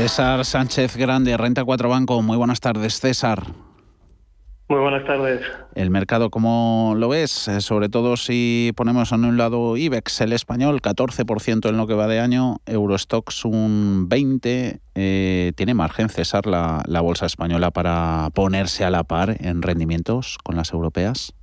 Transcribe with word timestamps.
César 0.00 0.46
Sánchez 0.46 0.96
Grande, 0.96 1.36
Renta 1.36 1.62
4 1.62 1.90
Banco. 1.90 2.22
Muy 2.22 2.38
buenas 2.38 2.58
tardes, 2.58 3.00
César. 3.00 3.42
Muy 4.70 4.80
buenas 4.80 5.04
tardes. 5.04 5.42
El 5.74 5.90
mercado, 5.90 6.30
¿cómo 6.30 6.94
lo 6.96 7.10
ves? 7.10 7.48
Eh, 7.48 7.60
sobre 7.60 7.90
todo 7.90 8.16
si 8.16 8.72
ponemos 8.76 9.12
en 9.12 9.26
un 9.26 9.36
lado 9.36 9.76
IBEX, 9.76 10.22
el 10.22 10.32
español, 10.32 10.80
14% 10.80 11.68
en 11.68 11.76
lo 11.76 11.86
que 11.86 11.92
va 11.92 12.06
de 12.06 12.18
año, 12.18 12.56
Eurostox 12.64 13.44
un 13.44 14.08
20%. 14.08 14.80
Eh, 14.94 15.52
¿Tiene 15.54 15.74
margen, 15.74 16.08
César, 16.08 16.46
la, 16.46 16.82
la 16.86 17.02
bolsa 17.02 17.26
española 17.26 17.70
para 17.70 18.30
ponerse 18.34 18.86
a 18.86 18.90
la 18.90 19.04
par 19.04 19.36
en 19.38 19.60
rendimientos 19.60 20.38
con 20.42 20.56
las 20.56 20.72
europeas? 20.72 21.34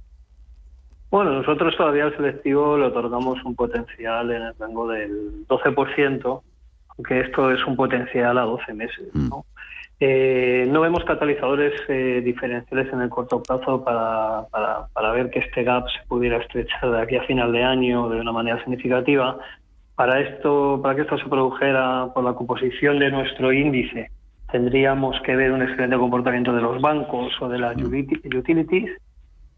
Bueno, 1.11 1.31
nosotros 1.31 1.77
todavía 1.77 2.05
al 2.05 2.17
selectivo 2.17 2.75
le 2.75 2.87
otorgamos 2.87 3.37
un 3.45 3.55
potencial 3.55 4.31
en 4.31 4.41
el 4.41 4.55
rango 4.57 4.87
del 4.87 5.45
12%, 5.47 6.41
aunque 6.97 7.19
esto 7.21 7.51
es 7.51 7.65
un 7.65 7.75
potencial 7.75 8.37
a 8.37 8.41
12 8.41 8.73
meses. 8.73 9.13
¿no? 9.13 9.45
Eh, 9.99 10.67
no 10.69 10.81
vemos 10.81 11.03
catalizadores 11.05 11.73
eh, 11.87 12.21
diferenciales 12.23 12.91
en 12.93 13.01
el 13.01 13.09
corto 13.09 13.41
plazo 13.41 13.83
para, 13.83 14.45
para, 14.93 15.11
ver 15.11 15.31
que 15.31 15.39
este 15.39 15.63
gap 15.63 15.87
se 15.89 16.07
pudiera 16.07 16.37
estrechar 16.37 16.91
de 16.91 17.01
aquí 17.01 17.15
a 17.15 17.23
final 17.23 17.51
de 17.51 17.63
año 17.63 18.07
de 18.09 18.19
una 18.19 18.31
manera 18.31 18.59
significativa. 18.59 19.39
Para 19.95 20.19
esto, 20.19 20.79
para 20.83 20.95
que 20.95 21.01
esto 21.01 21.17
se 21.17 21.25
produjera 21.25 22.09
por 22.13 22.23
la 22.23 22.33
composición 22.33 22.99
de 22.99 23.09
nuestro 23.09 23.51
índice, 23.51 24.11
tendríamos 24.51 25.19
que 25.21 25.35
ver 25.35 25.51
un 25.51 25.63
excelente 25.63 25.97
comportamiento 25.97 26.53
de 26.53 26.61
los 26.61 26.79
bancos 26.79 27.33
o 27.41 27.49
de 27.49 27.57
las 27.57 27.75
utilities 27.75 28.91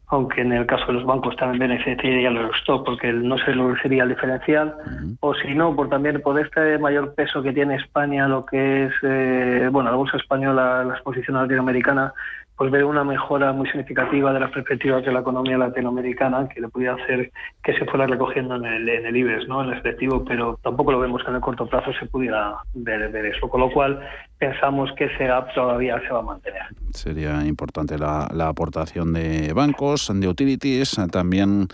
aunque 0.10 0.42
en 0.42 0.52
el 0.52 0.66
caso 0.66 0.88
de 0.88 0.94
los 0.94 1.06
bancos 1.06 1.36
también 1.36 1.60
beneficiaría 1.60 2.32
los 2.32 2.56
stock 2.58 2.84
porque 2.84 3.14
no 3.14 3.38
se 3.38 3.54
sería 3.82 4.04
el 4.04 4.10
diferencial, 4.10 4.76
o 5.20 5.34
si 5.36 5.54
no, 5.54 5.76
por 5.76 5.90
también 5.90 6.22
por 6.22 6.40
este 6.40 6.80
mayor 6.80 7.14
peso 7.14 7.44
que 7.44 7.54
tiene 7.54 7.76
España, 7.76 8.28
lo 8.28 8.46
que 8.46 8.86
es, 8.86 8.94
eh, 9.04 9.70
bueno, 9.72 9.92
la 9.92 9.98
bolsa 9.98 10.18
española, 10.18 10.84
la 10.84 10.94
exposición 10.96 11.38
latinoamericana, 11.38 12.14
pues 12.60 12.72
ver 12.72 12.84
una 12.84 13.06
mejora 13.06 13.54
muy 13.54 13.68
significativa 13.68 14.34
de 14.34 14.40
las 14.42 14.52
perspectivas 14.52 15.06
de 15.06 15.14
la 15.14 15.22
economía 15.22 15.58
latinoamericana 15.58 16.50
que 16.50 16.60
le 16.60 16.68
pudiera 16.68 16.96
hacer 16.96 17.32
que 17.64 17.74
se 17.74 17.86
fuera 17.86 18.06
recogiendo 18.06 18.56
en 18.56 18.66
el, 18.66 18.90
en 18.90 19.06
el 19.06 19.16
IBEX, 19.16 19.48
¿no? 19.48 19.64
en 19.64 19.70
el 19.70 19.78
efectivo, 19.78 20.26
pero 20.26 20.60
tampoco 20.62 20.92
lo 20.92 21.00
vemos 21.00 21.24
que 21.24 21.30
en 21.30 21.36
el 21.36 21.42
corto 21.42 21.68
plazo 21.68 21.94
se 21.94 22.08
pudiera 22.08 22.56
ver, 22.74 23.10
ver 23.12 23.28
eso, 23.28 23.48
con 23.48 23.62
lo 23.62 23.72
cual 23.72 24.02
pensamos 24.40 24.90
que 24.98 25.06
ese 25.06 25.26
gap 25.26 25.54
todavía 25.54 26.00
se 26.08 26.14
va 26.14 26.20
a 26.20 26.24
mantener. 26.24 26.64
Sería 26.94 27.46
importante 27.46 27.98
la, 27.98 28.28
la 28.34 28.48
aportación 28.48 29.14
de 29.14 29.54
bancos, 29.54 30.12
de 30.14 30.28
utilities, 30.28 30.96
también 31.12 31.68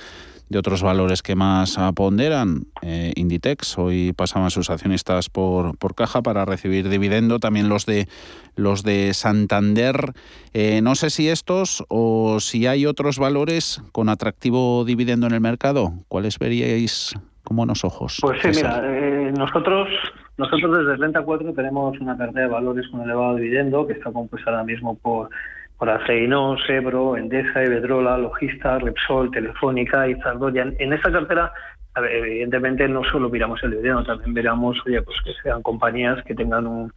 de 0.50 0.60
otros 0.60 0.84
valores 0.84 1.22
que 1.22 1.36
más 1.36 1.78
ponderan. 1.96 2.66
Eh, 2.82 3.14
Inditex 3.16 3.78
hoy 3.78 4.14
pasaban 4.14 4.52
sus 4.52 4.70
accionistas 4.70 5.30
por, 5.30 5.78
por 5.78 5.96
caja 5.96 6.22
para 6.22 6.46
recibir 6.46 6.90
dividendo, 6.90 7.40
también 7.40 7.70
los 7.70 7.86
de 7.86 8.08
los 8.56 8.84
de 8.84 9.14
Santander. 9.14 10.14
Eh, 10.54 10.82
no 10.82 10.96
sé 10.96 11.10
si 11.10 11.30
estos 11.30 11.84
o 11.88 12.40
si 12.40 12.68
hay 12.68 12.86
otros 12.86 13.18
valores 13.18 13.82
con 13.92 14.10
atractivo 14.10 14.86
dividendo 14.86 15.28
en 15.28 15.34
el 15.34 15.42
mercado. 15.42 15.94
¿Cuáles 16.08 16.38
veríais 16.40 17.14
con 17.44 17.58
buenos 17.58 17.84
ojos? 17.84 18.20
Pues 18.22 18.40
sí, 18.42 18.50
mira, 18.56 18.82
eh, 18.86 19.34
nosotros 19.36 19.88
nosotros 20.38 20.78
desde 20.78 20.98
Renta 20.98 21.22
4 21.22 21.54
tenemos 21.54 22.00
una 22.00 22.18
cartera 22.18 22.48
de 22.48 22.54
valores 22.54 22.88
con 22.90 23.02
elevado 23.02 23.36
dividendo 23.36 23.88
que 23.88 23.94
está 23.94 24.12
compuesta 24.12 24.52
ahora 24.52 24.64
mismo 24.64 24.96
por 24.98 25.30
por 25.78 25.90
Aceinón, 25.90 26.58
Sebro, 26.66 27.18
Endesa, 27.18 27.64
Iberdrola, 27.64 28.18
Logista, 28.18 28.80
Repsol, 28.80 29.32
Telefónica 29.32 30.08
y 30.08 30.16
Zardoya. 30.22 30.66
En 30.80 30.94
esta 30.94 31.12
cartera, 31.12 31.52
evidentemente, 31.96 32.88
no 32.88 33.04
solo 33.04 33.30
miramos 33.30 33.62
el 33.64 33.72
dividendo, 33.72 34.04
también 34.04 34.34
miramos, 34.34 34.78
oye, 34.86 35.02
pues 35.02 35.18
que 35.24 35.34
sean 35.44 35.62
compañías 35.62 36.24
que 36.24 36.36
tengan 36.36 36.68
un, 36.68 36.92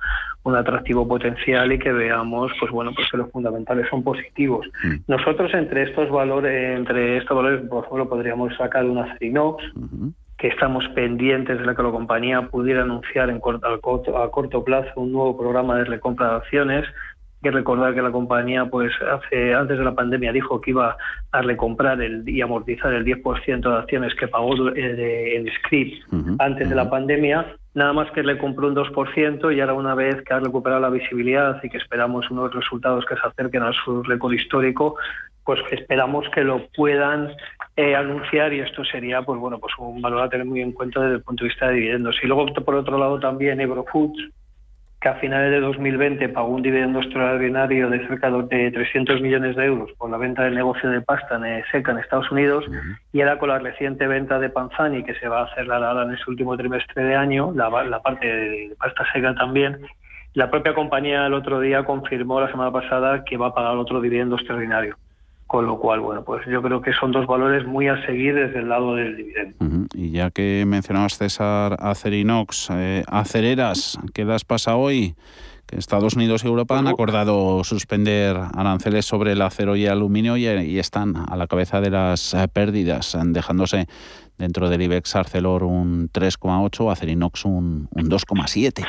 atractivo 0.56 1.06
potencial 1.06 1.70
y 1.72 1.78
que 1.78 1.92
veamos, 1.92 2.50
pues 2.58 2.72
bueno, 2.72 2.90
pues 2.94 3.06
que 3.10 3.18
los 3.18 3.30
fundamentales 3.30 3.86
son 3.90 4.02
positivos. 4.02 4.66
Mm. 4.82 4.94
Nosotros 5.06 5.52
entre 5.52 5.82
estos 5.82 6.08
valores, 6.08 6.78
entre 6.78 7.18
estos 7.18 7.36
valores, 7.36 7.68
por 7.68 7.84
ejemplo, 7.84 8.08
podríamos 8.08 8.56
sacar 8.56 8.86
una 8.86 9.02
Acerinox, 9.02 9.62
que 10.38 10.48
estamos 10.48 10.86
pendientes 10.94 11.58
de 11.58 11.66
la 11.66 11.74
que 11.74 11.82
la 11.82 11.90
compañía 11.90 12.42
pudiera 12.42 12.82
anunciar 12.82 13.28
en 13.28 13.40
corto, 13.40 14.16
a 14.16 14.30
corto 14.30 14.64
plazo 14.64 14.88
un 14.96 15.12
nuevo 15.12 15.36
programa 15.36 15.76
de 15.76 15.84
recompra 15.84 16.30
de 16.30 16.36
acciones 16.36 16.86
que 17.42 17.50
recordar 17.50 17.94
que 17.94 18.02
la 18.02 18.10
compañía, 18.10 18.66
pues 18.66 18.92
hace 19.00 19.54
antes 19.54 19.78
de 19.78 19.84
la 19.84 19.94
pandemia, 19.94 20.32
dijo 20.32 20.60
que 20.60 20.70
iba 20.70 20.96
a 21.30 21.42
recomprar 21.42 22.00
el, 22.02 22.28
y 22.28 22.40
amortizar 22.40 22.92
el 22.92 23.04
10% 23.04 23.60
de 23.60 23.76
acciones 23.76 24.14
que 24.14 24.28
pagó 24.28 24.68
eh, 24.70 25.36
en 25.36 25.48
script 25.54 26.04
antes 26.38 26.68
de 26.68 26.74
la 26.74 26.90
pandemia. 26.90 27.46
Nada 27.74 27.92
más 27.92 28.10
que 28.10 28.22
le 28.22 28.38
compró 28.38 28.68
un 28.68 28.74
2% 28.74 29.54
y 29.54 29.60
ahora 29.60 29.74
una 29.74 29.94
vez 29.94 30.22
que 30.22 30.34
ha 30.34 30.40
recuperado 30.40 30.80
la 30.80 30.90
visibilidad 30.90 31.62
y 31.62 31.68
que 31.68 31.76
esperamos 31.76 32.28
unos 32.30 32.52
resultados 32.52 33.04
que 33.04 33.14
se 33.14 33.26
acerquen 33.26 33.62
a 33.62 33.72
su 33.72 34.02
récord 34.02 34.32
histórico, 34.32 34.96
pues 35.44 35.60
esperamos 35.70 36.28
que 36.34 36.42
lo 36.42 36.66
puedan 36.76 37.30
eh, 37.76 37.94
anunciar 37.94 38.52
y 38.52 38.60
esto 38.60 38.84
sería 38.84 39.22
pues 39.22 39.40
bueno 39.40 39.58
pues 39.58 39.72
un 39.78 40.02
valor 40.02 40.22
a 40.22 40.28
tener 40.28 40.44
muy 40.44 40.60
en 40.60 40.72
cuenta 40.72 41.00
desde 41.00 41.16
el 41.16 41.22
punto 41.22 41.44
de 41.44 41.48
vista 41.48 41.68
de 41.68 41.74
dividendos. 41.74 42.16
Y 42.22 42.26
luego 42.26 42.46
por 42.46 42.74
otro 42.74 42.98
lado 42.98 43.20
también 43.20 43.60
Eurofoods, 43.60 44.28
que 45.00 45.08
a 45.08 45.14
finales 45.14 45.52
de 45.52 45.60
2020 45.60 46.28
pagó 46.30 46.48
un 46.48 46.62
dividendo 46.62 47.00
extraordinario 47.00 47.88
de 47.88 48.06
cerca 48.08 48.30
de 48.30 48.70
300 48.70 49.20
millones 49.20 49.54
de 49.54 49.64
euros 49.64 49.92
por 49.96 50.10
la 50.10 50.16
venta 50.16 50.42
del 50.42 50.56
negocio 50.56 50.90
de 50.90 51.00
pasta 51.00 51.36
en 51.36 51.64
seca 51.70 51.92
en 51.92 51.98
Estados 51.98 52.30
Unidos 52.32 52.64
y 53.12 53.20
ahora 53.20 53.38
con 53.38 53.48
la 53.50 53.58
reciente 53.60 54.08
venta 54.08 54.40
de 54.40 54.50
Panzani 54.50 55.04
que 55.04 55.14
se 55.14 55.28
va 55.28 55.42
a 55.42 55.44
hacer 55.44 55.70
ahora 55.70 56.02
en 56.02 56.14
ese 56.14 56.24
último 56.28 56.56
trimestre 56.56 57.04
de 57.04 57.14
año, 57.14 57.52
la, 57.54 57.70
la 57.84 58.02
parte 58.02 58.26
de 58.26 58.76
pasta 58.76 59.04
seca 59.12 59.34
también, 59.34 59.78
la 60.34 60.50
propia 60.50 60.74
compañía 60.74 61.26
el 61.26 61.34
otro 61.34 61.60
día 61.60 61.84
confirmó 61.84 62.40
la 62.40 62.50
semana 62.50 62.72
pasada 62.72 63.24
que 63.24 63.36
va 63.36 63.48
a 63.48 63.54
pagar 63.54 63.76
otro 63.76 64.00
dividendo 64.00 64.36
extraordinario. 64.36 64.96
Con 65.46 65.66
lo 65.66 65.78
cual, 65.78 66.00
bueno, 66.00 66.24
pues 66.24 66.44
yo 66.46 66.60
creo 66.60 66.82
que 66.82 66.92
son 66.92 67.10
dos 67.10 67.26
valores 67.26 67.66
muy 67.66 67.88
a 67.88 68.04
seguir 68.04 68.34
desde 68.34 68.58
el 68.58 68.68
lado 68.68 68.94
del 68.94 69.16
dividendo. 69.16 69.56
Y 69.94 70.10
ya 70.10 70.30
que 70.30 70.64
mencionabas, 70.66 71.18
César, 71.18 71.76
Acerinox, 71.78 72.70
eh, 72.72 73.04
Acereras, 73.06 73.98
¿qué 74.14 74.24
das 74.24 74.44
pasa 74.44 74.76
hoy? 74.76 75.14
Que 75.66 75.76
Estados 75.76 76.16
Unidos 76.16 76.44
y 76.44 76.46
Europa 76.46 76.78
han 76.78 76.86
acordado 76.86 77.62
suspender 77.62 78.36
aranceles 78.54 79.04
sobre 79.04 79.32
el 79.32 79.42
acero 79.42 79.76
y 79.76 79.84
el 79.84 79.92
aluminio 79.92 80.36
y, 80.36 80.78
están 80.78 81.14
a 81.16 81.36
la 81.36 81.46
cabeza 81.46 81.80
de 81.82 81.90
las 81.90 82.32
eh, 82.32 82.48
pérdidas, 82.48 83.18
dejándose 83.22 83.86
dentro 84.38 84.70
del 84.70 84.82
IBEX 84.82 85.16
Arcelor 85.16 85.64
un 85.64 86.08
3,8, 86.08 86.90
Acerinox 86.90 87.44
un, 87.44 87.88
un 87.90 88.08
2,7. 88.08 88.86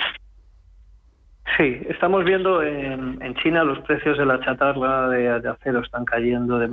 Sí, 1.58 1.82
estamos 1.90 2.24
viendo 2.24 2.62
en, 2.64 3.36
China 3.42 3.64
los 3.64 3.80
precios 3.80 4.18
de 4.18 4.26
la 4.26 4.40
chatarra 4.40 5.10
de, 5.10 5.50
acero 5.50 5.82
están 5.82 6.06
cayendo 6.06 6.60
de 6.60 6.68
mm. 6.68 6.72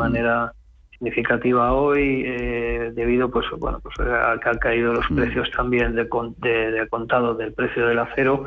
Significativa 0.99 1.73
hoy 1.73 2.25
eh, 2.27 2.93
debido 2.95 3.31
pues 3.31 3.47
bueno 3.59 3.81
pues 3.81 3.95
a 4.01 4.39
que 4.43 4.49
han 4.49 4.59
caído 4.59 4.93
los 4.95 5.11
mm. 5.11 5.17
precios 5.17 5.51
también 5.51 5.95
de, 5.95 6.05
de, 6.05 6.89
contado 6.89 7.35
del 7.35 7.53
precio 7.53 7.87
del 7.87 7.99
acero 7.99 8.45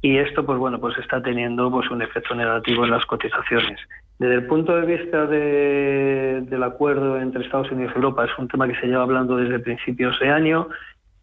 y 0.00 0.18
esto 0.18 0.44
pues 0.46 0.58
bueno 0.58 0.80
pues 0.80 0.96
está 0.98 1.22
teniendo 1.22 1.70
pues 1.70 1.90
un 1.90 2.02
efecto 2.02 2.34
negativo 2.34 2.84
en 2.84 2.90
las 2.92 3.04
cotizaciones 3.06 3.80
desde 4.18 4.34
el 4.34 4.46
punto 4.46 4.76
de 4.76 4.96
vista 4.96 5.26
del 5.26 6.62
acuerdo 6.62 7.20
entre 7.20 7.44
Estados 7.44 7.70
Unidos 7.70 7.92
y 7.94 7.98
Europa 7.98 8.24
es 8.24 8.38
un 8.38 8.48
tema 8.48 8.68
que 8.68 8.78
se 8.80 8.86
lleva 8.86 9.02
hablando 9.02 9.36
desde 9.36 9.58
principios 9.58 10.18
de 10.20 10.28
año 10.28 10.68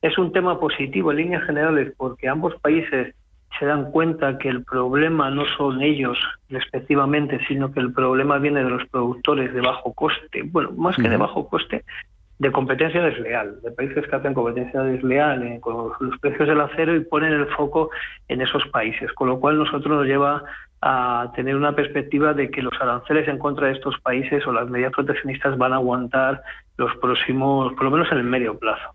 es 0.01 0.17
un 0.17 0.31
tema 0.31 0.59
positivo 0.59 1.11
en 1.11 1.17
líneas 1.17 1.43
generales 1.45 1.93
porque 1.97 2.27
ambos 2.27 2.53
países 2.61 3.15
se 3.59 3.65
dan 3.65 3.91
cuenta 3.91 4.37
que 4.37 4.49
el 4.49 4.63
problema 4.63 5.29
no 5.29 5.45
son 5.57 5.81
ellos 5.81 6.17
respectivamente, 6.49 7.39
sino 7.47 7.71
que 7.71 7.79
el 7.79 7.93
problema 7.93 8.37
viene 8.37 8.63
de 8.63 8.69
los 8.69 8.85
productores 8.89 9.53
de 9.53 9.61
bajo 9.61 9.93
coste, 9.93 10.43
bueno, 10.45 10.71
más 10.71 10.95
que 10.95 11.09
de 11.09 11.17
bajo 11.17 11.47
coste, 11.47 11.83
de 12.37 12.51
competencia 12.51 13.01
desleal, 13.01 13.61
de 13.61 13.71
países 13.71 14.05
que 14.07 14.15
hacen 14.15 14.33
competencia 14.33 14.81
desleal 14.81 15.43
eh, 15.43 15.59
con 15.61 15.91
los 15.99 16.19
precios 16.19 16.47
del 16.47 16.59
acero 16.59 16.95
y 16.95 16.99
ponen 16.99 17.31
el 17.31 17.47
foco 17.47 17.89
en 18.27 18.41
esos 18.41 18.67
países, 18.67 19.11
con 19.13 19.29
lo 19.29 19.39
cual 19.39 19.57
nosotros 19.57 19.87
nos 19.99 20.05
lleva 20.05 20.43
a 20.81 21.31
tener 21.35 21.55
una 21.55 21.73
perspectiva 21.73 22.33
de 22.33 22.51
que 22.51 22.61
los 22.61 22.73
aranceles 22.79 23.27
en 23.27 23.39
contra 23.39 23.67
de 23.67 23.73
estos 23.73 23.97
países 24.01 24.45
o 24.45 24.51
las 24.51 24.69
medidas 24.69 24.91
proteccionistas 24.91 25.57
van 25.57 25.73
a 25.73 25.77
aguantar 25.77 26.41
los 26.77 26.93
próximos, 26.97 27.73
por 27.73 27.85
lo 27.85 27.91
menos 27.91 28.11
en 28.11 28.17
el 28.17 28.25
medio 28.25 28.59
plazo. 28.59 28.93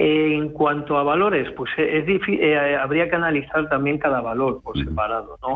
En 0.00 0.50
cuanto 0.50 0.96
a 0.96 1.02
valores, 1.02 1.50
pues 1.56 1.72
eh, 1.76 1.98
es 1.98 2.06
difícil, 2.06 2.40
eh, 2.40 2.76
habría 2.76 3.10
que 3.10 3.16
analizar 3.16 3.68
también 3.68 3.98
cada 3.98 4.20
valor 4.20 4.62
por 4.62 4.78
separado, 4.78 5.36
¿no? 5.42 5.54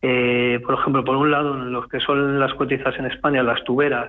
Eh, 0.00 0.60
por 0.64 0.76
ejemplo, 0.78 1.04
por 1.04 1.16
un 1.16 1.30
lado, 1.30 1.54
en 1.54 1.72
los 1.72 1.86
que 1.88 2.00
son 2.00 2.40
las 2.40 2.54
cotizas 2.54 2.98
en 2.98 3.04
España, 3.04 3.42
las 3.42 3.62
tuberas, 3.64 4.08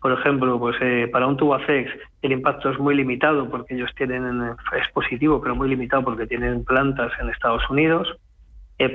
por 0.00 0.10
ejemplo, 0.10 0.58
pues 0.58 0.76
para 1.12 1.28
un 1.28 1.36
Tubacex 1.36 1.92
el 2.22 2.32
impacto 2.32 2.70
es 2.70 2.78
muy 2.80 2.96
limitado 2.96 3.48
porque 3.48 3.74
ellos 3.74 3.90
tienen, 3.94 4.42
es 4.76 4.88
positivo, 4.92 5.40
pero 5.40 5.54
muy 5.54 5.68
limitado 5.68 6.02
porque 6.02 6.26
tienen 6.26 6.64
plantas 6.64 7.12
en 7.20 7.28
Estados 7.28 7.62
Unidos. 7.70 8.08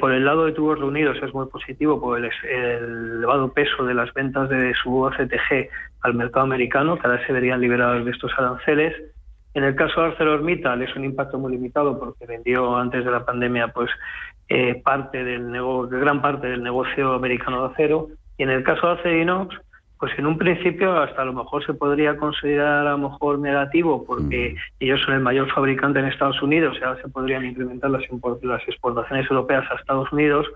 por 0.01 0.11
el 0.11 0.25
lado 0.25 0.45
de 0.45 0.51
tubos 0.51 0.79
reunidos 0.79 1.17
es 1.23 1.33
muy 1.33 1.45
positivo 1.47 2.01
por 2.01 2.19
el, 2.19 2.29
elevado 2.43 3.53
peso 3.53 3.85
de 3.85 3.93
las 3.93 4.13
ventas 4.13 4.49
de 4.49 4.73
su 4.73 5.01
OCTG 5.01 5.69
al 6.01 6.13
mercado 6.15 6.43
americano, 6.43 6.97
que 6.97 7.07
ahora 7.07 7.25
se 7.25 7.31
verían 7.31 7.61
liberados 7.61 8.03
de 8.03 8.11
estos 8.11 8.33
aranceles 8.38 9.14
En 9.55 9.63
el 9.63 9.73
caso 9.73 10.01
de 10.01 10.07
ArcelorMittal 10.07 10.81
es 10.81 10.93
un 10.97 11.05
impacto 11.05 11.39
muy 11.39 11.53
limitado 11.53 11.97
porque 11.97 12.25
vendió 12.25 12.75
antes 12.75 13.05
de 13.05 13.09
la 13.09 13.25
pandemia 13.25 13.69
pues 13.69 13.89
eh, 14.49 14.81
parte 14.83 15.23
del 15.23 15.49
negocio, 15.49 15.97
gran 15.97 16.21
parte 16.21 16.47
del 16.47 16.61
negocio 16.61 17.13
americano 17.13 17.65
de 17.65 17.73
acero. 17.73 18.09
Y 18.37 18.43
en 18.43 18.49
el 18.49 18.63
caso 18.63 18.85
de 18.87 18.99
Acerinox, 18.99 19.55
pues 19.97 20.11
en 20.19 20.25
un 20.25 20.37
principio 20.37 20.99
hasta 20.99 21.21
a 21.21 21.25
lo 21.25 21.31
mejor 21.31 21.65
se 21.65 21.73
podría 21.73 22.17
considerar 22.17 22.85
a 22.85 22.91
lo 22.91 23.09
mejor 23.09 23.39
negativo 23.39 24.03
porque 24.05 24.55
mm. 24.55 24.83
ellos 24.83 25.01
son 25.05 25.13
el 25.13 25.21
mayor 25.21 25.49
fabricante 25.49 25.99
en 25.99 26.07
Estados 26.07 26.41
Unidos 26.41 26.77
y 26.77 26.83
ahora 26.83 27.01
se 27.01 27.07
podrían 27.07 27.45
incrementar 27.45 27.89
las, 27.91 28.03
las 28.41 28.61
exportaciones 28.67 29.25
europeas 29.31 29.63
a 29.71 29.75
Estados 29.75 30.11
Unidos. 30.11 30.47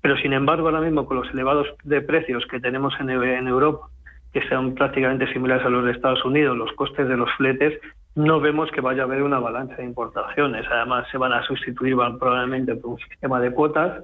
Pero 0.00 0.16
sin 0.18 0.32
embargo 0.32 0.68
ahora 0.68 0.82
mismo 0.82 1.04
con 1.04 1.16
los 1.16 1.28
elevados 1.32 1.66
de 1.82 2.00
precios 2.00 2.46
que 2.46 2.60
tenemos 2.60 2.94
en, 3.00 3.10
en 3.10 3.48
Europa 3.48 3.88
que 4.32 4.46
sean 4.48 4.74
prácticamente 4.74 5.32
similares 5.32 5.66
a 5.66 5.68
los 5.68 5.84
de 5.84 5.90
Estados 5.90 6.24
Unidos, 6.24 6.56
los 6.56 6.70
costes 6.74 7.08
de 7.08 7.16
los 7.16 7.32
fletes, 7.32 7.80
no 8.16 8.40
vemos 8.40 8.70
que 8.72 8.80
vaya 8.80 9.02
a 9.02 9.04
haber 9.04 9.22
una 9.22 9.36
avalancha 9.36 9.76
de 9.76 9.84
importaciones. 9.84 10.66
Además, 10.70 11.06
se 11.12 11.18
van 11.18 11.32
a 11.32 11.42
sustituir 11.44 11.96
probablemente 12.18 12.74
por 12.74 12.92
un 12.92 12.98
sistema 12.98 13.38
de 13.40 13.52
cuotas 13.52 14.02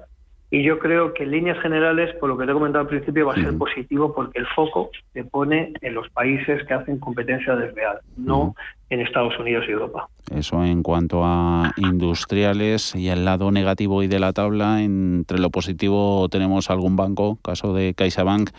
y 0.53 0.63
yo 0.63 0.79
creo 0.79 1.15
que 1.15 1.23
en 1.23 1.31
líneas 1.31 1.59
generales, 1.61 2.15
por 2.21 2.29
lo 2.29 2.37
que 2.37 2.45
te 2.45 2.51
he 2.51 2.55
comentado 2.55 2.83
al 2.83 2.89
principio, 2.89 3.25
va 3.25 3.33
a 3.33 3.37
ser 3.37 3.57
positivo 3.57 4.15
porque 4.15 4.39
el 4.39 4.47
foco 4.49 4.91
se 5.15 5.25
pone 5.25 5.73
en 5.81 5.95
los 5.95 6.11
países 6.11 6.63
que 6.67 6.75
hacen 6.75 6.99
competencia 6.99 7.57
desleal, 7.57 8.01
no 8.19 8.55
en 8.91 9.01
Estados 9.01 9.33
Unidos 9.39 9.65
y 9.67 9.71
Europa. 9.71 10.11
Eso 10.31 10.63
en 10.63 10.83
cuanto 10.83 11.25
a 11.25 11.73
industriales 11.79 12.95
y 12.95 13.09
el 13.09 13.25
lado 13.25 13.51
negativo 13.51 14.03
y 14.03 14.09
de 14.09 14.19
la 14.19 14.35
tabla, 14.35 14.83
entre 14.83 15.39
lo 15.39 15.49
positivo 15.49 16.29
tenemos 16.29 16.69
algún 16.69 16.97
banco, 16.97 17.39
caso 17.43 17.73
de 17.73 17.95
CaixaBank 17.95 18.51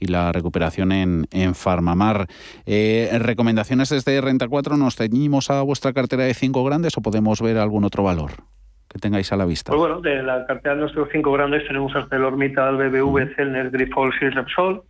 y 0.00 0.06
la 0.06 0.32
recuperación 0.32 0.90
en, 0.90 1.26
en 1.32 1.54
Farmamar. 1.54 2.28
Eh, 2.64 3.10
¿Recomendaciones 3.18 3.90
desde 3.90 4.22
Renta 4.22 4.48
4? 4.48 4.78
¿Nos 4.78 4.96
ceñimos 4.96 5.50
a 5.50 5.60
vuestra 5.60 5.92
cartera 5.92 6.24
de 6.24 6.32
cinco 6.32 6.64
grandes 6.64 6.96
o 6.96 7.02
podemos 7.02 7.42
ver 7.42 7.58
algún 7.58 7.84
otro 7.84 8.02
valor? 8.04 8.32
Que 8.92 8.98
tengáis 8.98 9.32
a 9.32 9.36
la 9.36 9.46
vista? 9.46 9.72
Pues 9.72 9.80
bueno, 9.80 10.00
de 10.00 10.22
la 10.22 10.44
cartera 10.46 10.74
de 10.74 10.82
nuestros 10.82 11.08
cinco 11.10 11.32
grandes 11.32 11.66
tenemos 11.66 11.94
ArcelorMittal, 11.94 12.76
BBV, 12.76 13.34
Celner, 13.34 13.70
Grifols 13.70 14.14
y 14.20 14.28
Repsol, 14.28 14.82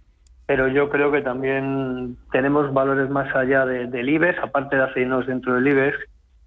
pero 0.46 0.66
yo 0.68 0.88
creo 0.90 1.12
que 1.12 1.22
también 1.22 2.16
tenemos 2.32 2.72
valores 2.72 3.08
más 3.10 3.34
allá 3.34 3.64
del 3.64 4.08
IBEX, 4.08 4.38
aparte 4.40 4.76
de 4.76 4.82
aceinos 4.82 5.26
dentro 5.26 5.54
del 5.54 5.68
IBEX, 5.68 5.96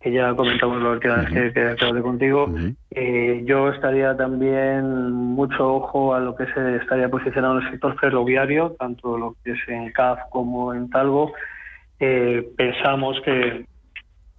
que 0.02 0.12
ya 0.12 0.36
comentamos 0.36 0.82
lo 0.82 1.00
que, 1.00 1.10
uh 1.10 1.78
que, 1.78 2.02
contigo. 2.02 2.54
Eh, 2.92 3.42
yo 3.46 3.70
estaría 3.70 4.16
también 4.18 5.12
mucho 5.12 5.76
ojo 5.76 6.14
a 6.14 6.20
lo 6.20 6.36
que 6.36 6.46
se 6.48 6.76
estaría 6.76 7.10
posicionado 7.10 7.58
en 7.58 7.66
el 7.66 7.72
sector 7.72 7.98
ferroviario, 8.00 8.76
tanto 8.78 9.18
lo 9.18 9.36
que 9.44 9.52
es 9.54 9.60
en 9.68 9.92
CAF 9.94 10.20
como 10.30 10.74
en 10.74 10.90
Talgo. 10.90 11.34
Eh, 12.00 12.48
pensamos 12.58 13.20
que 13.22 13.66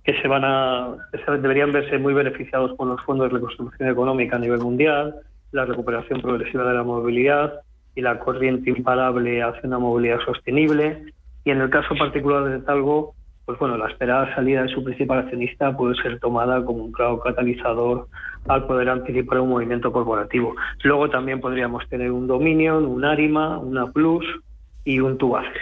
que 0.06 0.14
se 0.22 0.28
van 0.28 0.44
a 0.44 0.94
deberían 1.42 1.72
verse 1.72 1.98
muy 1.98 2.14
beneficiados 2.14 2.72
por 2.76 2.86
los 2.86 3.02
fondos 3.02 3.28
de 3.28 3.34
reconstrucción 3.34 3.88
económica 3.88 4.36
a 4.36 4.38
nivel 4.38 4.60
mundial, 4.60 5.16
la 5.50 5.64
recuperación 5.64 6.22
progresiva 6.22 6.62
de 6.62 6.74
la 6.74 6.84
movilidad 6.84 7.54
y 7.96 8.02
la 8.02 8.20
corriente 8.20 8.70
imparable 8.70 9.42
hacia 9.42 9.62
una 9.64 9.80
movilidad 9.80 10.20
sostenible. 10.24 11.12
Y 11.44 11.50
en 11.50 11.60
el 11.60 11.70
caso 11.70 11.96
particular 11.96 12.44
de 12.44 12.60
Talgo, 12.60 13.14
pues 13.46 13.58
bueno, 13.58 13.76
la 13.76 13.88
esperada 13.88 14.32
salida 14.36 14.62
de 14.62 14.68
su 14.68 14.84
principal 14.84 15.18
accionista 15.18 15.76
puede 15.76 15.96
ser 16.00 16.20
tomada 16.20 16.64
como 16.64 16.84
un 16.84 16.92
claro 16.92 17.18
catalizador 17.18 18.06
al 18.46 18.64
poder 18.66 18.88
anticipar 18.88 19.40
un 19.40 19.48
movimiento 19.48 19.90
corporativo. 19.90 20.54
Luego 20.84 21.10
también 21.10 21.40
podríamos 21.40 21.88
tener 21.88 22.12
un 22.12 22.28
Dominion, 22.28 22.86
un 22.86 23.04
Arima, 23.04 23.58
una 23.58 23.90
Plus 23.90 24.24
y 24.86 25.00
un 25.00 25.18
Tubacex 25.18 25.52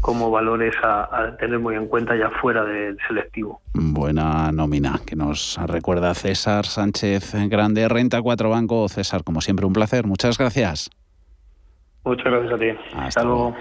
como 0.00 0.30
valores 0.30 0.74
a, 0.84 1.36
tener 1.40 1.58
muy 1.58 1.74
en 1.74 1.88
cuenta 1.88 2.14
ya 2.14 2.30
fuera 2.30 2.64
del 2.64 2.96
selectivo. 3.08 3.60
Buena 3.74 4.52
nómina 4.52 5.00
que 5.04 5.16
nos 5.16 5.58
recuerda 5.66 6.14
César 6.14 6.66
Sánchez 6.66 7.34
Grande, 7.48 7.88
Renta 7.88 8.22
4 8.22 8.48
Banco. 8.48 8.88
César, 8.88 9.24
como 9.24 9.40
siempre, 9.40 9.66
un 9.66 9.72
placer. 9.72 10.06
Muchas 10.06 10.38
gracias. 10.38 10.90
Muchas 12.04 12.26
gracias 12.26 12.52
a 12.52 12.58
ti. 12.58 12.66
Hasta, 12.94 13.24
luego. 13.24 13.56